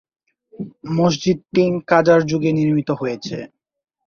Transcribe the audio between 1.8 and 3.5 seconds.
কাজার যুগে নির্মিত হয়েছে।